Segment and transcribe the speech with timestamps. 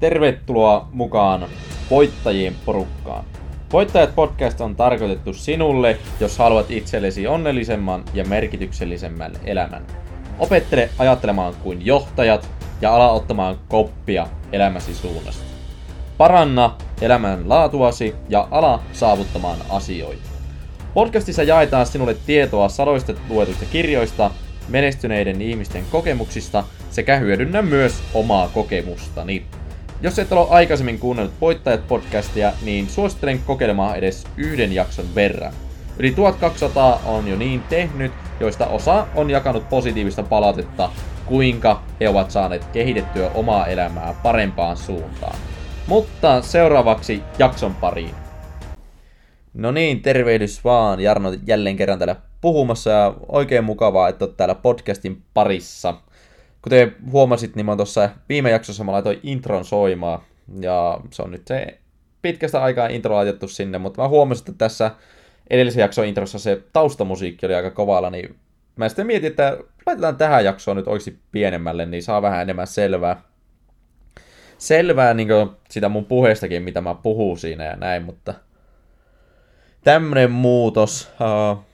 [0.00, 1.46] Tervetuloa mukaan
[1.90, 3.24] voittajien porukkaan.
[3.72, 9.86] Voittajat podcast on tarkoitettu sinulle, jos haluat itsellesi onnellisemman ja merkityksellisemmän elämän.
[10.38, 12.48] Opettele ajattelemaan kuin johtajat
[12.80, 15.44] ja ala ottamaan koppia elämäsi suunnasta.
[16.18, 20.28] Paranna elämän laatuasi ja ala saavuttamaan asioita.
[20.94, 24.30] Podcastissa jaetaan sinulle tietoa sadoista luetuista kirjoista,
[24.68, 29.46] menestyneiden ihmisten kokemuksista sekä hyödynnä myös omaa kokemustani.
[30.02, 35.52] Jos et ole aikaisemmin kuunnellut Voittajat podcastia, niin suosittelen kokeilemaan edes yhden jakson verran.
[35.98, 40.90] Yli 1200 on jo niin tehnyt, joista osa on jakanut positiivista palautetta,
[41.26, 45.36] kuinka he ovat saaneet kehitettyä omaa elämää parempaan suuntaan.
[45.86, 48.14] Mutta seuraavaksi jakson pariin.
[49.54, 51.00] No niin, tervehdys vaan.
[51.00, 55.94] Jarno jälleen kerran täällä puhumassa ja oikein mukavaa, että olet täällä podcastin parissa.
[56.62, 60.22] Kuten huomasit, niin mä tuossa viime jaksossa mä laitoin intron soimaan.
[60.60, 61.78] Ja se on nyt se
[62.22, 64.90] pitkästä aikaa intro laitettu sinne, mutta mä huomasin, että tässä
[65.50, 68.36] edellisen jakson introssa se taustamusiikki oli aika kovalla, niin
[68.76, 73.22] mä sitten mietin, että laitetaan tähän jaksoon nyt oikeasti pienemmälle, niin saa vähän enemmän selvää.
[74.58, 75.28] Selvää niin
[75.70, 78.34] sitä mun puheestakin, mitä mä puhun siinä ja näin, mutta
[79.84, 81.10] tämmönen muutos.
[81.20, 81.64] Uh,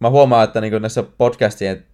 [0.00, 1.84] mä huomaan, että niin näissä podcastien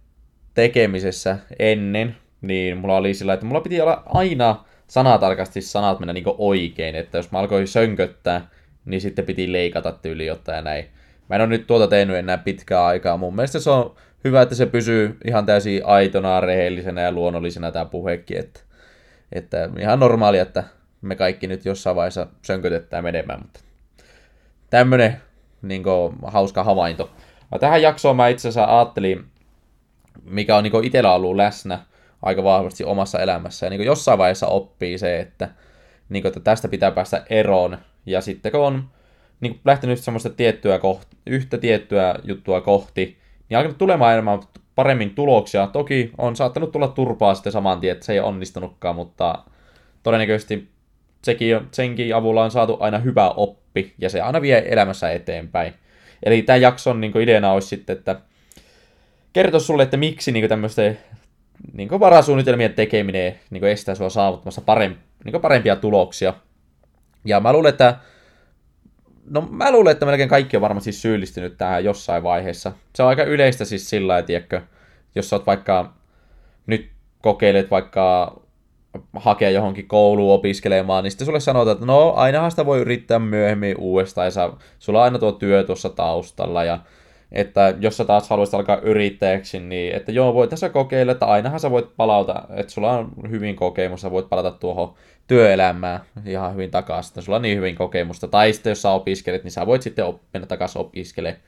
[0.53, 6.23] tekemisessä ennen, niin mulla oli sillä, että mulla piti olla aina sanatarkasti sanat mennä niin
[6.37, 8.49] oikein, että jos mä alkoin sönköttää,
[8.85, 10.85] niin sitten piti leikata tyyli jotain ja näin.
[11.29, 13.17] Mä en ole nyt tuota tehnyt enää pitkää aikaa.
[13.17, 17.85] Mun mielestä se on hyvä, että se pysyy ihan täysin aitona, rehellisenä ja luonnollisena tämä
[17.85, 18.37] puhekin.
[18.37, 18.59] Että,
[19.31, 20.63] että ihan normaalia, että
[21.01, 23.39] me kaikki nyt jossain vaiheessa sönkötetään menemään.
[23.41, 23.59] Mutta
[24.69, 25.21] tämmönen
[25.61, 27.09] niin kuin, hauska havainto.
[27.59, 29.25] Tähän jaksoon mä itse asiassa ajattelin,
[30.23, 31.79] mikä on niin itsellä ollut läsnä
[32.23, 33.65] aika vahvasti omassa elämässä.
[33.65, 35.49] Ja niin jossain vaiheessa oppii se, että,
[36.09, 37.77] niin kuin, että tästä pitää päästä eroon.
[38.05, 38.89] Ja sitten kun on
[39.39, 43.17] niin lähtenyt semmoista tiettyä kohti, yhtä tiettyä juttua kohti,
[43.49, 44.39] niin alkanut tulemaan enemmän
[44.75, 45.67] paremmin tuloksia.
[45.67, 49.43] Toki on saattanut tulla turpaa sitten saman tien, että se ei onnistunutkaan, mutta
[50.03, 50.67] todennäköisesti
[51.23, 55.73] sekin, senkin avulla on saatu aina hyvä oppi, ja se aina vie elämässä eteenpäin.
[56.23, 58.15] Eli tämä jakson niin ideana olisi sitten, että
[59.33, 60.97] kertoa sulle, että miksi niin tämmöisten
[61.73, 66.33] niin varasuunnitelmien tekeminen niin estää sua saavuttamassa paremp, niin parempia tuloksia.
[67.25, 67.95] Ja mä luulen, että
[69.29, 72.71] No mä luulen, että melkein kaikki on varmasti syyllistynyt tähän jossain vaiheessa.
[72.95, 74.61] Se on aika yleistä siis sillä että
[75.15, 75.93] jos sä oot vaikka
[76.67, 76.91] nyt
[77.21, 78.35] kokeilet vaikka
[79.15, 83.77] hakea johonkin kouluun opiskelemaan, niin sitten sulle sanotaan, että no ainahan sitä voi yrittää myöhemmin
[83.77, 84.49] uudestaan, ja sä,
[84.79, 86.79] sulla on aina tuo työ tuossa taustalla, ja
[87.33, 91.59] että jos sä taas haluaisit alkaa yrittäjäksi, niin että joo, voit tässä kokeilla, että ainahan
[91.59, 94.93] sä voit palauta, että sulla on hyvin kokemus, sä voit palata tuohon
[95.27, 99.43] työelämään ihan hyvin takaisin, että sulla on niin hyvin kokemusta, tai sitten jos sä opiskelet,
[99.43, 101.41] niin sä voit sitten mennä takaisin opiskelemaan.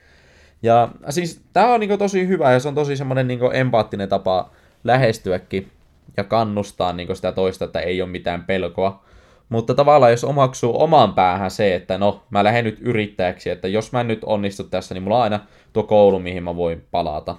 [0.62, 4.50] Ja siis tää on niin tosi hyvä, ja se on tosi semmoinen niin empaattinen tapa
[4.84, 5.70] lähestyäkin,
[6.16, 9.04] ja kannustaa niin sitä toista, että ei ole mitään pelkoa.
[9.48, 13.92] Mutta tavallaan jos omaksuu oman päähän se, että no, mä lähden nyt yrittäjäksi, että jos
[13.92, 15.40] mä en nyt onnistu tässä, niin mulla on aina
[15.72, 17.36] tuo koulu, mihin mä voin palata.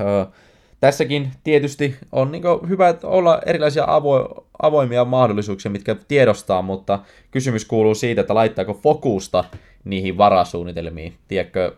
[0.00, 0.24] Öö,
[0.80, 6.98] tässäkin tietysti on niin hyvä olla erilaisia avo- avoimia mahdollisuuksia, mitkä tiedostaa, mutta
[7.30, 9.44] kysymys kuuluu siitä, että laittaako fokusta
[9.84, 11.14] niihin varasuunnitelmiin.
[11.28, 11.72] Tiedätkö,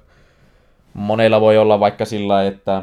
[0.94, 2.82] monella voi olla vaikka sillä, että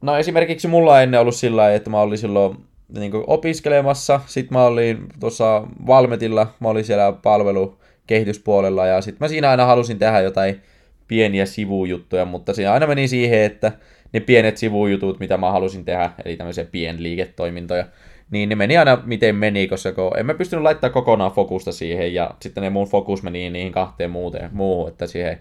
[0.00, 2.56] No esimerkiksi mulla ennen ollut sillä että mä olin silloin
[2.88, 9.50] niin opiskelemassa, sitten mä olin tuossa Valmetilla, mä olin siellä palvelukehityspuolella ja sitten mä siinä
[9.50, 10.62] aina halusin tehdä jotain
[11.08, 13.72] pieniä sivujuttuja, mutta siinä aina meni siihen, että
[14.12, 17.84] ne pienet sivujutut, mitä mä halusin tehdä, eli tämmöisiä pienliiketoimintoja,
[18.30, 22.30] niin ne meni aina miten meni, koska en mä pystynyt laittamaan kokonaan fokusta siihen, ja
[22.40, 25.38] sitten ne mun fokus meni niihin kahteen muuten, muuhun, että siihen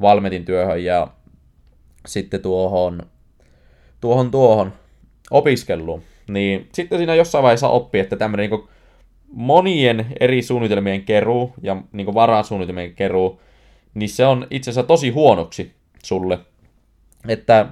[0.00, 1.08] Valmetin työhön ja
[2.06, 3.02] sitten tuohon
[4.00, 4.72] tuohon tuohon
[5.30, 6.02] opiskeluun,
[6.32, 8.68] niin sitten siinä jossain vaiheessa oppii, että tämmöinen niin
[9.32, 13.40] monien eri suunnitelmien keruu ja niin varasuunnitelmien keruu,
[13.94, 15.72] niin se on itse asiassa tosi huonoksi
[16.02, 16.38] sulle.
[17.28, 17.66] Että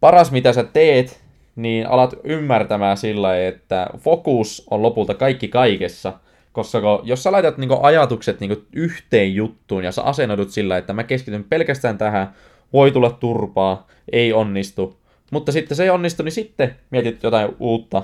[0.00, 1.22] paras mitä sä teet,
[1.56, 6.12] niin alat ymmärtämään sillä että fokus on lopulta kaikki kaikessa.
[6.52, 11.04] Koska jos sä laitat niinku ajatukset niinku yhteen juttuun ja sä asennoidut sillä, että mä
[11.04, 12.34] keskityn pelkästään tähän,
[12.72, 15.01] voi tulla turpaa, ei onnistu,
[15.32, 18.02] mutta sitten se ei onnistu, niin sitten mietit jotain uutta,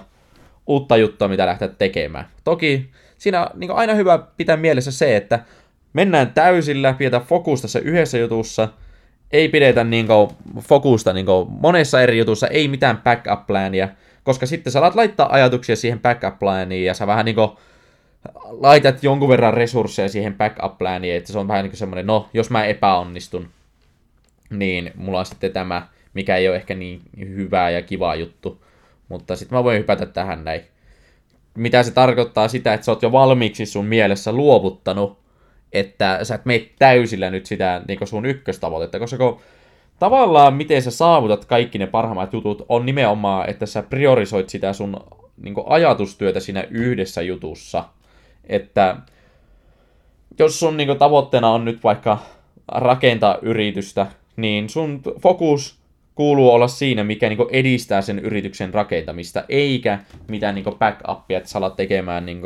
[0.67, 2.29] uutta juttua, mitä lähteä tekemään.
[2.45, 5.41] Toki siinä on niin aina hyvä pitää mielessä se, että
[5.93, 8.69] mennään täysillä, pidetään fokusta se yhdessä jutussa,
[9.31, 10.31] ei pidetä niin kuin,
[10.61, 13.89] fokusta niin kuin, monessa eri jutussa, ei mitään backup plania,
[14.29, 17.59] Koska sitten sä alat laittaa ajatuksia siihen backup-planiin ja sä vähän niinku
[18.51, 22.51] laitat jonkun verran resursseja siihen backup-planiin, että se on vähän niin kuin semmoinen, no, jos
[22.51, 23.49] mä epäonnistun,
[24.51, 25.87] niin mulla on sitten tämä,
[26.19, 28.65] mikä ei ole ehkä niin hyvää ja kivaa juttu.
[29.09, 30.61] Mutta sitten mä voin hypätä tähän näin.
[31.55, 35.19] Mitä se tarkoittaa sitä, että sä oot jo valmiiksi sun mielessä luovuttanut,
[35.73, 39.41] että sä et mene täysillä nyt sitä niin sun ykköstavoitetta, koska kun
[39.99, 44.97] tavallaan miten sä saavutat kaikki ne parhaimmat jutut on nimenomaan, että sä priorisoit sitä sun
[45.37, 47.85] niin ajatustyötä siinä yhdessä jutussa.
[48.44, 48.97] Että
[50.38, 52.19] jos sun niin tavoitteena on nyt vaikka
[52.69, 54.06] rakentaa yritystä,
[54.37, 55.78] niin sun fokus
[56.19, 59.99] kuuluu olla siinä, mikä niin edistää sen yrityksen rakentamista, eikä
[60.29, 62.43] mitään niin backupia, että sä alat tekemään niin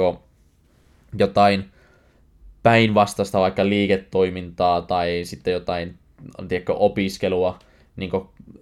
[1.19, 1.65] jotain
[2.63, 5.95] päinvastaista vaikka liiketoimintaa tai sitten jotain
[6.49, 7.59] tiedätkö, opiskelua
[7.97, 8.11] niin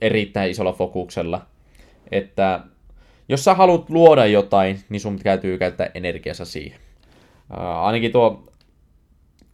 [0.00, 1.46] erittäin isolla fokuksella.
[2.12, 2.60] Että
[3.28, 6.80] jos sä haluat luoda jotain, niin sun täytyy käyttää energiassa siihen.
[7.52, 8.44] Uh, ainakin tuo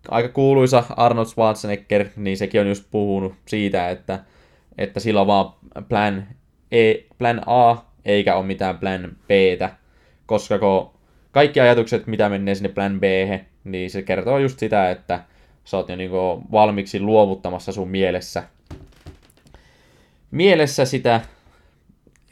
[0.08, 4.24] aika kuuluisa Arnold Schwarzenegger, niin sekin on just puhunut siitä, että,
[4.78, 5.52] että sillä on vaan
[5.88, 6.26] plan,
[6.72, 9.30] e, plan A, eikä ole mitään plan B,
[10.26, 10.90] koska kun
[11.32, 13.04] kaikki ajatukset, mitä menee sinne plan B,
[13.64, 15.24] niin se kertoo just sitä, että
[15.64, 18.42] sä oot jo niinku valmiiksi luovuttamassa sun mielessä,
[20.30, 21.20] mielessä sitä,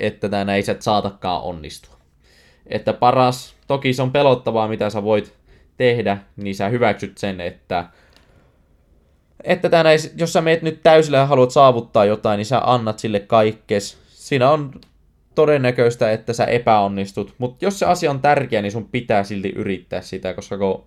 [0.01, 1.95] että tämä ei saatakaan onnistua.
[2.67, 5.35] Että paras, toki se on pelottavaa, mitä sä voit
[5.77, 7.85] tehdä, niin sä hyväksyt sen, että
[9.45, 13.21] että tänä, jos sä meet nyt täysillä ja haluat saavuttaa jotain, niin sä annat sille
[13.21, 13.99] kaikkes.
[14.09, 14.73] Siinä on
[15.35, 20.01] todennäköistä, että sä epäonnistut, mutta jos se asia on tärkeä, niin sun pitää silti yrittää
[20.01, 20.85] sitä, koska kun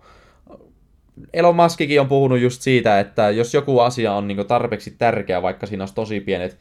[1.32, 5.66] Elon Muskikin on puhunut just siitä, että jos joku asia on niin tarpeeksi tärkeä, vaikka
[5.66, 6.58] siinä olisi tosi pienet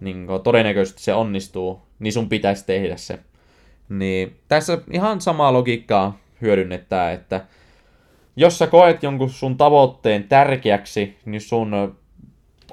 [0.00, 3.18] niin todennäköisesti se onnistuu, niin sun pitäisi tehdä se.
[3.88, 7.40] Niin tässä ihan samaa logiikkaa hyödynnetään, että
[8.36, 11.96] jos sä koet jonkun sun tavoitteen tärkeäksi, niin sun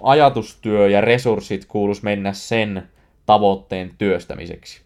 [0.03, 2.89] ajatustyö ja resurssit kuulus mennä sen
[3.25, 4.81] tavoitteen työstämiseksi.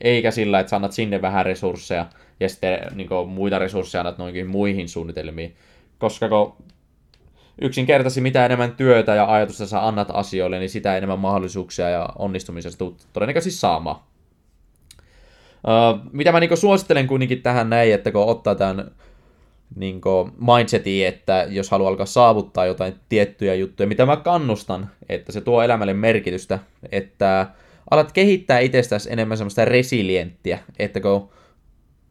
[0.00, 2.06] Eikä sillä, että sä annat sinne vähän resursseja
[2.40, 5.56] ja sitten niin kuin, muita resursseja annat noinkin muihin suunnitelmiin.
[5.98, 6.56] Koska kun
[7.60, 12.78] yksinkertaisesti mitä enemmän työtä ja ajatusta sä annat asioille, niin sitä enemmän mahdollisuuksia ja onnistumisesta
[12.78, 13.96] tulet todennäköisesti saamaan.
[15.66, 18.90] Uh, mitä mä niin suosittelen kuitenkin tähän näin, että kun ottaa tämän
[19.76, 20.00] niin
[20.56, 25.62] mindsetin, että jos haluaa alkaa saavuttaa jotain tiettyjä juttuja, mitä mä kannustan, että se tuo
[25.62, 26.58] elämälle merkitystä,
[26.92, 27.46] että
[27.90, 31.28] alat kehittää itsestäsi enemmän semmoista resilienttiä, että kun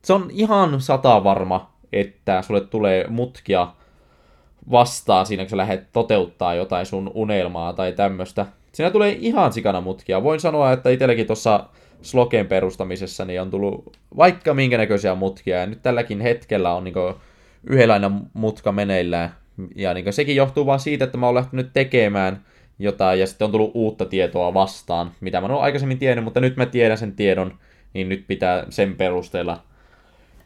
[0.03, 3.67] se on ihan sata varma, että sulle tulee mutkia
[4.71, 8.45] vastaan siinä, kun sä lähdet toteuttaa jotain sun unelmaa tai tämmöistä.
[8.71, 10.23] Siinä tulee ihan sikana mutkia.
[10.23, 11.63] Voin sanoa, että itselläkin tuossa
[12.01, 15.57] Sloken perustamisessa niin on tullut vaikka minkä näköisiä mutkia.
[15.57, 16.95] Ja nyt tälläkin hetkellä on niin
[17.69, 19.35] yhdenlainen mutka meneillään.
[19.75, 22.45] Ja niin sekin johtuu vaan siitä, että mä oon lähtenyt tekemään
[22.79, 26.57] jotain ja sitten on tullut uutta tietoa vastaan, mitä mä oon aikaisemmin tiennyt, mutta nyt
[26.57, 27.59] mä tiedän sen tiedon,
[27.93, 29.63] niin nyt pitää sen perusteella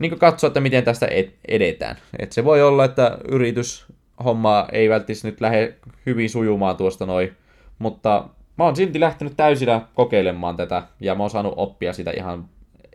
[0.02, 1.08] niin katsoa, että miten tästä
[1.48, 1.96] edetään.
[2.20, 3.86] Et se voi olla, että yritys
[4.24, 5.76] homma ei välttämättä nyt lähde
[6.06, 7.32] hyvin sujumaan tuosta noin,
[7.80, 12.46] mutta mä oon silti lähtenyt täysillä kokeilemaan tätä, ja mä oon saanut oppia sitä ihan,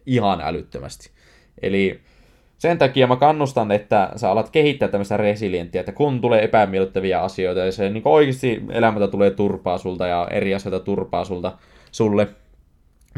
[0.07, 1.11] ihan älyttömästi.
[1.63, 2.01] Eli
[2.59, 7.61] sen takia mä kannustan, että sä alat kehittää tämmöistä resilienttiä, että kun tulee epämiellyttäviä asioita,
[7.61, 11.53] ja se niin oikeasti elämältä tulee turpaa sulta, ja eri asioita turpaa sulta,
[11.93, 12.29] sulle,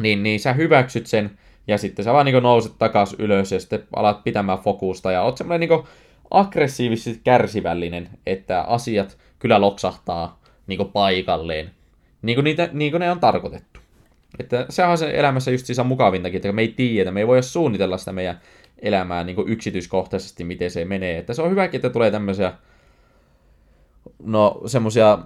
[0.01, 1.31] niin, niin sä hyväksyt sen,
[1.67, 5.37] ja sitten sä vaan niin nouset takas ylös, ja sitten alat pitämään fokusta, ja oot
[5.37, 5.85] semmoinen niin
[6.31, 11.71] aggressiivisesti kärsivällinen, että asiat kyllä loksahtaa niin paikalleen,
[12.23, 13.81] niin kuin, niitä, niin kuin ne on tarkoitettu.
[14.39, 17.43] Että sehän on se elämässä just siis mukavintakin, että me ei tiedä, me ei voi
[17.43, 18.41] suunnitella sitä meidän
[18.83, 21.19] elämää niin yksityiskohtaisesti, miten se menee.
[21.19, 22.53] Että se on hyväkin, että tulee tämmöisiä,
[24.23, 25.19] no semmoisia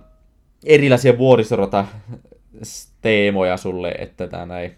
[0.66, 1.84] erilaisia vuoristorata
[3.00, 4.74] teemoja sulle, että tämä näin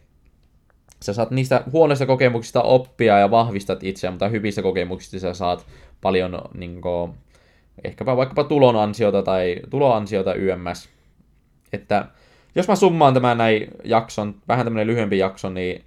[1.02, 5.66] sä saat niistä huonoista kokemuksista oppia ja vahvistat itseä, mutta hyvistä kokemuksista sä saat
[6.00, 7.14] paljon niin kuin,
[7.84, 10.88] ehkäpä vaikkapa tulon ansiota tai tuloansiota YMS.
[11.72, 12.06] Että
[12.54, 15.84] jos mä summaan tämän näin jakson, vähän tämmönen lyhyempi jakso, niin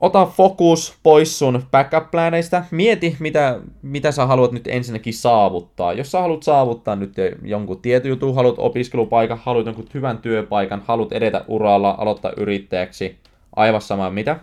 [0.00, 2.64] ota fokus pois sun backup-pläneistä.
[2.70, 5.92] Mieti, mitä, mitä sä haluat nyt ensinnäkin saavuttaa.
[5.92, 7.14] Jos sä haluat saavuttaa nyt
[7.44, 13.16] jonkun tietyn jutun, haluat opiskelupaikan, haluat jonkun hyvän työpaikan, haluat edetä uralla, aloittaa yrittäjäksi,
[13.56, 14.36] aivan sama mitä,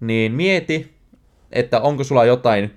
[0.00, 0.90] niin mieti,
[1.52, 2.70] että onko sulla jotain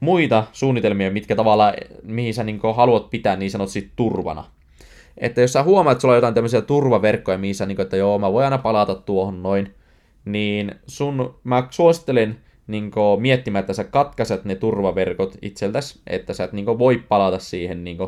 [0.00, 4.44] muita suunnitelmia, mitkä tavallaan, mihin sä niin haluat pitää niin sanotusti turvana.
[5.18, 7.96] Että jos sä huomaat, että sulla on jotain tämmöisiä turvaverkkoja, mihin sä, niin kuin, että
[7.96, 9.74] joo, mä voin aina palata tuohon noin,
[10.26, 16.52] niin sun, mä suosittelen niin miettimään, että sä katkaiset ne turvaverkot itseltäsi, että sä et
[16.52, 17.98] niin voi palata siihen niin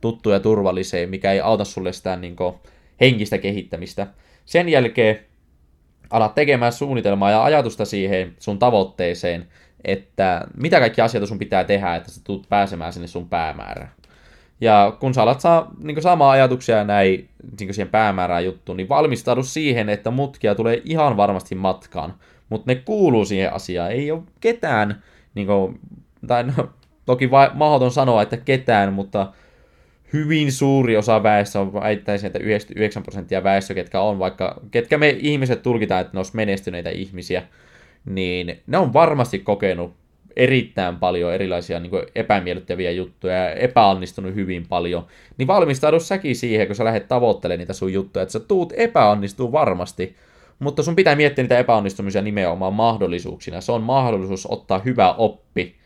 [0.00, 2.36] tuttuun ja turvalliseen, mikä ei auta sulle sitä niin
[3.00, 4.06] henkistä kehittämistä.
[4.44, 5.18] Sen jälkeen
[6.10, 9.48] alat tekemään suunnitelmaa ja ajatusta siihen sun tavoitteeseen,
[9.84, 13.92] että mitä kaikki asioita sun pitää tehdä, että sä tulet pääsemään sinne sun päämäärään.
[14.60, 17.28] Ja kun sä alat saa, niin saamaan ajatuksia näin
[17.60, 22.14] niin siihen päämäärään juttuun, niin valmistaudu siihen, että mutkia tulee ihan varmasti matkaan.
[22.48, 23.92] Mutta ne kuuluu siihen asiaan.
[23.92, 25.02] Ei ole ketään,
[25.34, 25.80] niin kuin,
[26.26, 26.68] tai no,
[27.06, 29.32] toki va- mahdoton sanoa, että ketään, mutta
[30.12, 35.62] hyvin suuri osa väestöä, väittäisin, että 99 prosenttia väestö, ketkä on vaikka, ketkä me ihmiset
[35.62, 37.42] tulkitaan, että ne olisi menestyneitä ihmisiä,
[38.04, 39.94] niin ne on varmasti kokenut
[40.38, 45.06] erittäin paljon erilaisia niin epämiellyttäviä juttuja ja epäonnistunut hyvin paljon,
[45.38, 49.52] niin valmistaudu säkin siihen, kun sä lähdet tavoittelemaan niitä sun juttuja, että sä tuut epäonnistuu
[49.52, 50.16] varmasti,
[50.58, 53.60] mutta sun pitää miettiä niitä epäonnistumisia nimenomaan mahdollisuuksina.
[53.60, 55.76] Se on mahdollisuus ottaa hyvä oppi,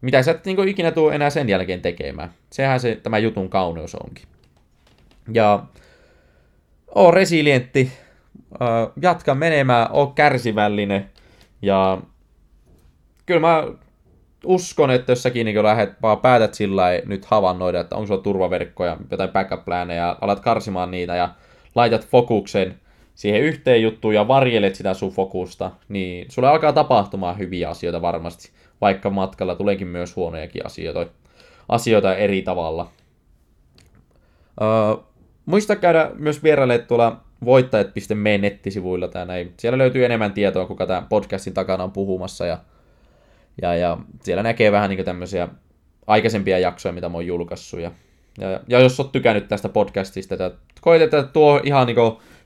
[0.00, 2.32] mitä sä et niin ikinä tule enää sen jälkeen tekemään.
[2.50, 4.24] Sehän se tämä jutun kauneus onkin.
[5.32, 5.62] Ja
[6.94, 7.92] oo resilientti,
[9.02, 11.10] jatka menemään, oo kärsivällinen
[11.62, 11.98] ja
[13.26, 13.64] kyllä mä
[14.44, 18.96] uskon, että jos säkin niin lähdet, vaan päätät sillä nyt havainnoida, että onko sulla turvaverkkoja,
[19.10, 21.28] jotain backup ja alat karsimaan niitä ja
[21.74, 22.74] laitat fokuksen
[23.14, 28.50] siihen yhteen juttuun ja varjelet sitä sun fokusta, niin sulle alkaa tapahtumaan hyviä asioita varmasti,
[28.80, 31.06] vaikka matkalla tuleekin myös huonojakin asioita,
[31.68, 32.90] asioita eri tavalla.
[34.60, 35.04] Uh,
[35.46, 39.54] muista käydä myös vieraille tuolla voittajat.me nettisivuilla tää näin.
[39.56, 42.58] Siellä löytyy enemmän tietoa, kuka tämän podcastin takana on puhumassa ja
[43.62, 45.48] ja, ja siellä näkee vähän niin tämmöisiä
[46.06, 47.80] aikaisempia jaksoja, mitä mä oon julkaissut.
[47.80, 47.90] Ja,
[48.38, 51.96] ja, ja jos oot tykännyt tästä podcastista, että koet, että tuo ihan niin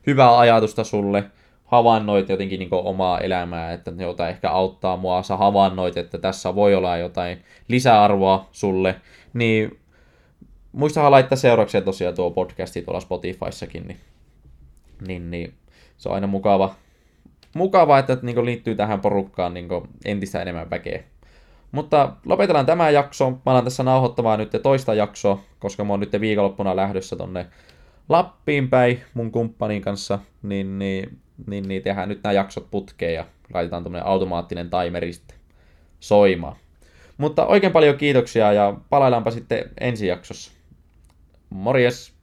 [0.07, 1.23] hyvää ajatusta sulle,
[1.65, 6.75] havainnoit jotenkin niin omaa elämää, että jotain ehkä auttaa mua, sä havainnoit, että tässä voi
[6.75, 8.95] olla jotain lisäarvoa sulle,
[9.33, 9.79] niin
[10.71, 13.97] muistahan laittaa seurauksia tosiaan tuo podcasti tuolla Spotifyssakin, niin,
[15.07, 15.53] niin, niin
[15.97, 16.75] se on aina mukava,
[17.55, 19.67] mukava, että niin liittyy tähän porukkaan niin
[20.05, 21.03] entistä enemmän väkeä.
[21.71, 23.31] Mutta lopetellaan tämä jakso.
[23.31, 27.45] Mä alan tässä nauhoittamaan nyt toista jaksoa, koska mä oon nyt viikonloppuna lähdössä tonne
[28.09, 33.25] Lappiin päin mun kumppanin kanssa, niin, niin, niin, niin tehdään nyt nämä jaksot putkeen ja
[33.53, 35.37] laitetaan tämmönen automaattinen timeri sitten
[35.99, 36.55] soimaan.
[37.17, 40.51] Mutta oikein paljon kiitoksia ja palaillaanpa sitten ensi jaksossa.
[41.49, 42.16] Morjes!